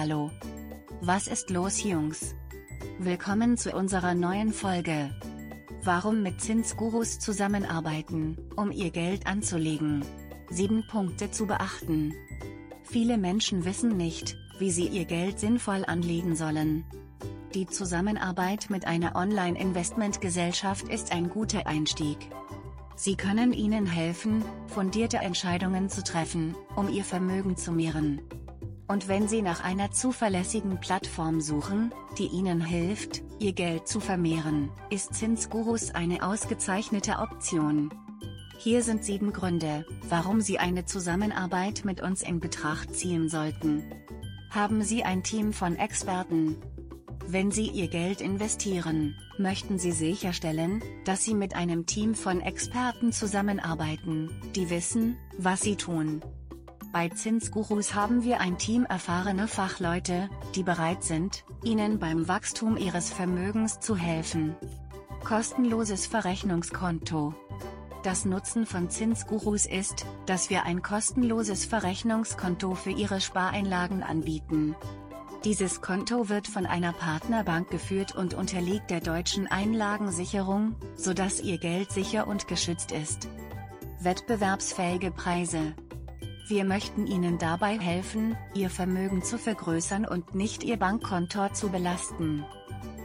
[0.00, 0.30] Hallo.
[1.02, 2.34] Was ist los Jungs?
[3.00, 5.10] Willkommen zu unserer neuen Folge.
[5.84, 10.02] Warum mit Zinsgurus zusammenarbeiten, um ihr Geld anzulegen?
[10.48, 12.14] 7 Punkte zu beachten.
[12.82, 16.86] Viele Menschen wissen nicht, wie sie ihr Geld sinnvoll anlegen sollen.
[17.52, 22.16] Die Zusammenarbeit mit einer Online-Investmentgesellschaft ist ein guter Einstieg.
[22.96, 28.22] Sie können Ihnen helfen, fundierte Entscheidungen zu treffen, um Ihr Vermögen zu mehren.
[28.90, 34.68] Und wenn Sie nach einer zuverlässigen Plattform suchen, die Ihnen hilft, Ihr Geld zu vermehren,
[34.90, 37.94] ist Zinsgurus eine ausgezeichnete Option.
[38.58, 43.84] Hier sind sieben Gründe, warum Sie eine Zusammenarbeit mit uns in Betracht ziehen sollten.
[44.50, 46.56] Haben Sie ein Team von Experten,
[47.28, 53.12] wenn Sie Ihr Geld investieren, möchten Sie sicherstellen, dass Sie mit einem Team von Experten
[53.12, 56.22] zusammenarbeiten, die wissen, was sie tun.
[56.92, 63.10] Bei Zinsgurus haben wir ein Team erfahrener Fachleute, die bereit sind, Ihnen beim Wachstum Ihres
[63.10, 64.56] Vermögens zu helfen.
[65.22, 67.32] Kostenloses Verrechnungskonto.
[68.02, 74.74] Das Nutzen von Zinsgurus ist, dass wir ein kostenloses Verrechnungskonto für Ihre Spareinlagen anbieten.
[75.44, 81.92] Dieses Konto wird von einer Partnerbank geführt und unterliegt der deutschen Einlagensicherung, sodass Ihr Geld
[81.92, 83.28] sicher und geschützt ist.
[84.00, 85.74] Wettbewerbsfähige Preise.
[86.50, 92.44] Wir möchten Ihnen dabei helfen, Ihr Vermögen zu vergrößern und nicht Ihr Bankkonto zu belasten.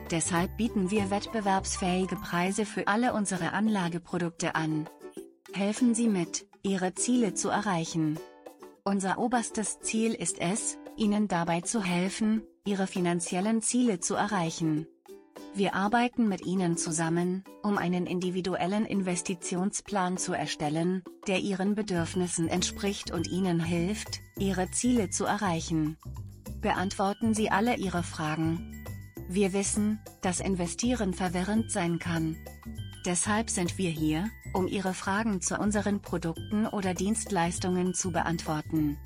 [0.10, 4.90] Deshalb bieten wir wettbewerbsfähige Preise für alle unsere Anlageprodukte an.
[5.54, 8.18] Helfen Sie mit, Ihre Ziele zu erreichen.
[8.84, 14.88] Unser oberstes Ziel ist es, Ihnen dabei zu helfen, Ihre finanziellen Ziele zu erreichen.
[15.56, 23.12] Wir arbeiten mit Ihnen zusammen, um einen individuellen Investitionsplan zu erstellen, der Ihren Bedürfnissen entspricht
[23.12, 25.95] und Ihnen hilft, Ihre Ziele zu erreichen.
[26.59, 28.84] Beantworten Sie alle Ihre Fragen.
[29.30, 32.36] Wir wissen, dass Investieren verwirrend sein kann.
[33.06, 38.97] Deshalb sind wir hier, um Ihre Fragen zu unseren Produkten oder Dienstleistungen zu beantworten.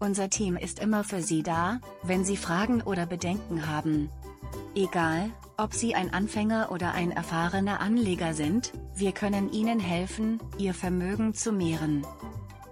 [0.00, 4.08] Unser Team ist immer für Sie da, wenn Sie Fragen oder Bedenken haben.
[4.74, 5.30] Egal,
[5.62, 11.34] ob Sie ein Anfänger oder ein erfahrener Anleger sind, wir können Ihnen helfen, Ihr Vermögen
[11.34, 12.04] zu mehren.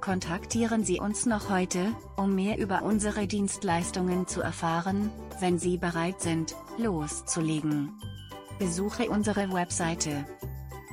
[0.01, 6.21] Kontaktieren Sie uns noch heute, um mehr über unsere Dienstleistungen zu erfahren, wenn Sie bereit
[6.21, 7.93] sind, loszulegen.
[8.59, 10.27] Besuche unsere Webseite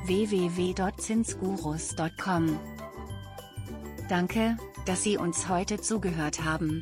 [0.05, 2.59] www.zinsgurus.com.
[4.07, 6.75] Danke, dass Sie uns heute zugehört haben.